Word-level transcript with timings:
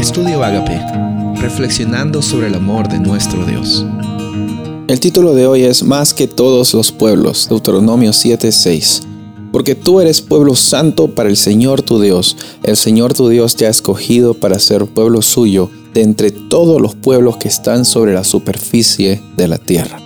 Estudio 0.00 0.42
Agape, 0.42 0.80
reflexionando 1.42 2.22
sobre 2.22 2.46
el 2.46 2.54
amor 2.54 2.88
de 2.88 2.98
nuestro 2.98 3.44
Dios. 3.44 3.84
El 4.88 4.98
título 4.98 5.34
de 5.34 5.46
hoy 5.46 5.64
es 5.64 5.82
Más 5.82 6.14
que 6.14 6.26
todos 6.26 6.72
los 6.72 6.90
pueblos, 6.90 7.48
Deuteronomio 7.50 8.14
7:6. 8.14 9.02
Porque 9.52 9.74
tú 9.74 10.00
eres 10.00 10.22
pueblo 10.22 10.54
santo 10.54 11.14
para 11.14 11.28
el 11.28 11.36
Señor 11.36 11.82
tu 11.82 12.00
Dios. 12.00 12.34
El 12.62 12.78
Señor 12.78 13.12
tu 13.12 13.28
Dios 13.28 13.56
te 13.56 13.66
ha 13.66 13.68
escogido 13.68 14.32
para 14.32 14.58
ser 14.58 14.86
pueblo 14.86 15.20
suyo 15.20 15.68
de 15.92 16.00
entre 16.00 16.30
todos 16.30 16.80
los 16.80 16.94
pueblos 16.94 17.36
que 17.36 17.48
están 17.48 17.84
sobre 17.84 18.14
la 18.14 18.24
superficie 18.24 19.20
de 19.36 19.48
la 19.48 19.58
tierra. 19.58 20.00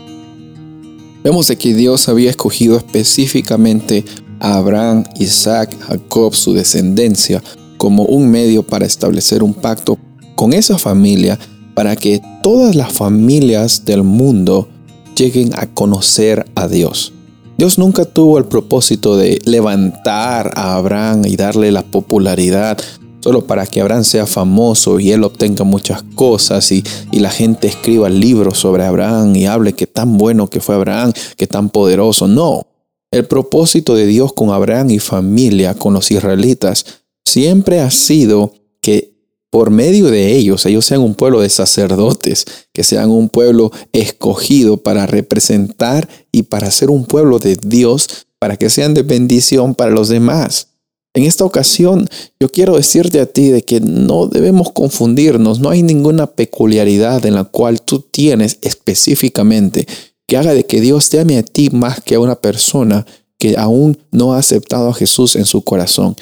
Vemos 1.22 1.46
de 1.46 1.56
que 1.56 1.72
Dios 1.72 2.08
había 2.08 2.30
escogido 2.30 2.76
específicamente 2.76 4.04
a 4.40 4.56
Abraham, 4.56 5.04
Isaac, 5.20 5.76
Jacob, 5.86 6.34
su 6.34 6.52
descendencia, 6.52 7.40
como 7.84 8.04
un 8.04 8.30
medio 8.30 8.62
para 8.62 8.86
establecer 8.86 9.42
un 9.42 9.52
pacto 9.52 9.98
con 10.36 10.54
esa 10.54 10.78
familia 10.78 11.38
para 11.74 11.96
que 11.96 12.22
todas 12.42 12.74
las 12.74 12.94
familias 12.94 13.84
del 13.84 14.04
mundo 14.04 14.68
lleguen 15.14 15.50
a 15.54 15.66
conocer 15.66 16.46
a 16.54 16.66
Dios. 16.66 17.12
Dios 17.58 17.76
nunca 17.76 18.06
tuvo 18.06 18.38
el 18.38 18.46
propósito 18.46 19.18
de 19.18 19.38
levantar 19.44 20.52
a 20.54 20.76
Abraham 20.76 21.26
y 21.26 21.36
darle 21.36 21.70
la 21.72 21.82
popularidad 21.82 22.78
solo 23.20 23.44
para 23.46 23.66
que 23.66 23.82
Abraham 23.82 24.04
sea 24.04 24.24
famoso 24.24 24.98
y 24.98 25.10
él 25.10 25.22
obtenga 25.22 25.64
muchas 25.64 26.02
cosas 26.14 26.72
y, 26.72 26.82
y, 27.12 27.18
la 27.18 27.28
gente 27.28 27.68
escriba 27.68 28.08
libros 28.08 28.56
sobre 28.56 28.86
Abraham 28.86 29.36
y 29.36 29.44
hable 29.44 29.74
que 29.74 29.86
tan 29.86 30.16
bueno 30.16 30.48
que 30.48 30.60
fue 30.60 30.74
Abraham, 30.74 31.12
que 31.36 31.46
tan 31.46 31.68
poderoso. 31.68 32.28
No, 32.28 32.66
el 33.10 33.26
propósito 33.26 33.94
de 33.94 34.06
Dios 34.06 34.32
con 34.32 34.52
Abraham 34.52 34.90
y 34.90 34.98
familia, 35.00 35.74
con 35.74 35.92
los 35.92 36.10
israelitas, 36.10 37.03
siempre 37.24 37.80
ha 37.80 37.90
sido 37.90 38.54
que 38.80 39.14
por 39.50 39.70
medio 39.70 40.10
de 40.10 40.34
ellos, 40.34 40.66
ellos 40.66 40.84
sean 40.84 41.00
un 41.00 41.14
pueblo 41.14 41.40
de 41.40 41.48
sacerdotes, 41.48 42.44
que 42.72 42.82
sean 42.82 43.10
un 43.10 43.28
pueblo 43.28 43.70
escogido 43.92 44.78
para 44.78 45.06
representar 45.06 46.08
y 46.32 46.42
para 46.42 46.72
ser 46.72 46.90
un 46.90 47.04
pueblo 47.04 47.38
de 47.38 47.56
Dios, 47.62 48.26
para 48.40 48.56
que 48.56 48.68
sean 48.68 48.94
de 48.94 49.02
bendición 49.02 49.76
para 49.76 49.92
los 49.92 50.08
demás. 50.08 50.68
En 51.14 51.22
esta 51.22 51.44
ocasión, 51.44 52.08
yo 52.40 52.50
quiero 52.50 52.74
decirte 52.74 53.20
a 53.20 53.26
ti 53.26 53.50
de 53.50 53.62
que 53.62 53.78
no 53.78 54.26
debemos 54.26 54.72
confundirnos, 54.72 55.60
no 55.60 55.70
hay 55.70 55.84
ninguna 55.84 56.26
peculiaridad 56.26 57.24
en 57.24 57.34
la 57.34 57.44
cual 57.44 57.80
tú 57.80 58.00
tienes 58.00 58.58
específicamente 58.62 59.86
que 60.26 60.36
haga 60.36 60.52
de 60.52 60.66
que 60.66 60.80
Dios 60.80 61.10
te 61.10 61.20
ame 61.20 61.38
a 61.38 61.44
ti 61.44 61.70
más 61.70 62.00
que 62.00 62.16
a 62.16 62.20
una 62.20 62.34
persona 62.34 63.06
que 63.38 63.56
aún 63.56 63.98
no 64.10 64.32
ha 64.32 64.38
aceptado 64.38 64.88
a 64.88 64.94
Jesús 64.94 65.36
en 65.36 65.44
su 65.44 65.62
corazón. 65.62 66.16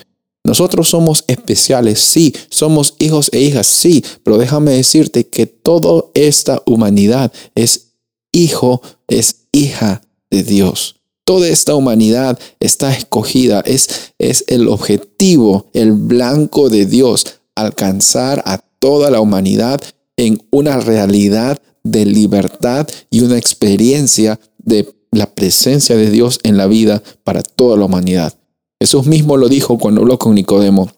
Nosotros 0.44 0.88
somos 0.88 1.24
especiales, 1.28 2.00
sí, 2.00 2.34
somos 2.50 2.96
hijos 2.98 3.30
e 3.32 3.40
hijas, 3.40 3.66
sí, 3.66 4.04
pero 4.24 4.38
déjame 4.38 4.72
decirte 4.72 5.26
que 5.28 5.46
toda 5.46 6.04
esta 6.14 6.62
humanidad 6.66 7.32
es 7.54 7.92
hijo, 8.32 8.82
es 9.06 9.46
hija 9.52 10.02
de 10.30 10.42
Dios. 10.42 10.96
Toda 11.24 11.46
esta 11.46 11.76
humanidad 11.76 12.38
está 12.58 12.92
escogida, 12.92 13.60
es, 13.60 14.12
es 14.18 14.44
el 14.48 14.66
objetivo, 14.66 15.70
el 15.72 15.92
blanco 15.92 16.68
de 16.68 16.86
Dios, 16.86 17.24
alcanzar 17.54 18.42
a 18.44 18.58
toda 18.58 19.10
la 19.10 19.20
humanidad 19.20 19.80
en 20.16 20.42
una 20.50 20.80
realidad 20.80 21.62
de 21.84 22.04
libertad 22.04 22.88
y 23.10 23.20
una 23.20 23.38
experiencia 23.38 24.40
de 24.58 24.92
la 25.12 25.26
presencia 25.26 25.96
de 25.96 26.10
Dios 26.10 26.40
en 26.42 26.56
la 26.56 26.66
vida 26.66 27.02
para 27.22 27.42
toda 27.42 27.76
la 27.76 27.84
humanidad. 27.84 28.34
Jesús 28.82 29.06
mismo 29.06 29.36
lo 29.36 29.48
dijo 29.48 29.78
cuando 29.78 30.00
habló 30.00 30.18
con 30.18 30.34
Nicodemo, 30.34 30.90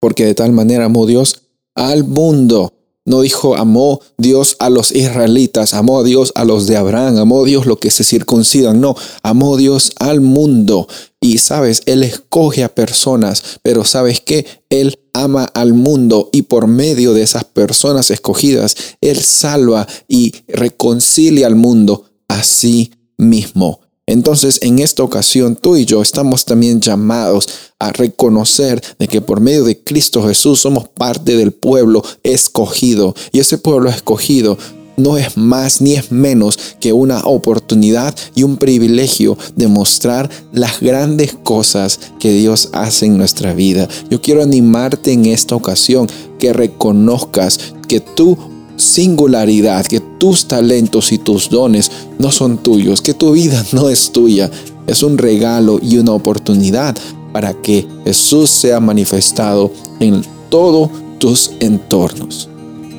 porque 0.00 0.24
de 0.24 0.34
tal 0.34 0.50
manera 0.50 0.86
amó 0.86 1.06
Dios 1.06 1.42
al 1.76 2.02
mundo. 2.02 2.72
No 3.04 3.20
dijo 3.20 3.54
amó 3.54 4.00
Dios 4.18 4.56
a 4.58 4.68
los 4.68 4.90
israelitas, 4.90 5.72
amó 5.72 6.00
a 6.00 6.02
Dios 6.02 6.32
a 6.34 6.44
los 6.44 6.66
de 6.66 6.76
Abraham, 6.76 7.18
amó 7.18 7.44
a 7.44 7.46
Dios 7.46 7.66
lo 7.66 7.78
que 7.78 7.92
se 7.92 8.02
circuncidan, 8.02 8.80
no, 8.80 8.96
amó 9.22 9.56
Dios 9.56 9.92
al 10.00 10.20
mundo. 10.20 10.88
Y 11.20 11.38
sabes, 11.38 11.82
Él 11.86 12.02
escoge 12.02 12.64
a 12.64 12.74
personas, 12.74 13.60
pero 13.62 13.84
sabes 13.84 14.20
que 14.20 14.44
Él 14.68 14.98
ama 15.12 15.44
al 15.54 15.72
mundo 15.72 16.30
y 16.32 16.42
por 16.42 16.66
medio 16.66 17.14
de 17.14 17.22
esas 17.22 17.44
personas 17.44 18.10
escogidas, 18.10 18.74
Él 19.00 19.22
salva 19.22 19.86
y 20.08 20.34
reconcilia 20.48 21.46
al 21.46 21.54
mundo 21.54 22.06
a 22.26 22.42
sí 22.42 22.90
mismo. 23.16 23.82
Entonces, 24.10 24.58
en 24.62 24.80
esta 24.80 25.04
ocasión, 25.04 25.54
tú 25.54 25.76
y 25.76 25.84
yo 25.84 26.02
estamos 26.02 26.44
también 26.44 26.80
llamados 26.80 27.48
a 27.78 27.92
reconocer 27.92 28.82
de 28.98 29.06
que 29.06 29.20
por 29.20 29.40
medio 29.40 29.62
de 29.62 29.78
Cristo 29.78 30.26
Jesús 30.26 30.58
somos 30.58 30.88
parte 30.88 31.36
del 31.36 31.52
pueblo 31.52 32.02
escogido. 32.24 33.14
Y 33.30 33.38
ese 33.38 33.56
pueblo 33.56 33.88
escogido 33.88 34.58
no 34.96 35.16
es 35.16 35.36
más 35.36 35.80
ni 35.80 35.94
es 35.94 36.10
menos 36.10 36.58
que 36.80 36.92
una 36.92 37.20
oportunidad 37.20 38.12
y 38.34 38.42
un 38.42 38.56
privilegio 38.56 39.38
de 39.54 39.68
mostrar 39.68 40.28
las 40.52 40.80
grandes 40.80 41.36
cosas 41.44 42.00
que 42.18 42.32
Dios 42.32 42.70
hace 42.72 43.06
en 43.06 43.16
nuestra 43.16 43.54
vida. 43.54 43.88
Yo 44.10 44.20
quiero 44.20 44.42
animarte 44.42 45.12
en 45.12 45.26
esta 45.26 45.54
ocasión 45.54 46.08
que 46.40 46.52
reconozcas 46.52 47.60
que 47.86 48.00
tú 48.00 48.36
singularidad, 48.80 49.86
que 49.86 49.99
tus 50.20 50.46
talentos 50.46 51.10
y 51.10 51.18
tus 51.18 51.48
dones 51.48 51.90
no 52.18 52.30
son 52.30 52.58
tuyos, 52.58 53.00
que 53.00 53.14
tu 53.14 53.32
vida 53.32 53.64
no 53.72 53.88
es 53.88 54.12
tuya, 54.12 54.48
es 54.86 55.02
un 55.02 55.18
regalo 55.18 55.80
y 55.82 55.96
una 55.96 56.12
oportunidad 56.12 56.96
para 57.32 57.54
que 57.54 57.88
Jesús 58.04 58.50
sea 58.50 58.78
manifestado 58.78 59.72
en 59.98 60.22
todos 60.48 60.90
tus 61.18 61.52
entornos. 61.60 62.48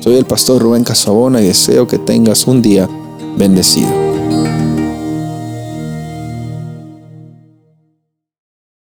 Soy 0.00 0.16
el 0.16 0.24
pastor 0.24 0.60
Rubén 0.60 0.84
Casabona 0.84 1.40
y 1.40 1.46
deseo 1.46 1.86
que 1.86 1.98
tengas 1.98 2.46
un 2.46 2.60
día 2.60 2.88
bendecido. 3.38 4.11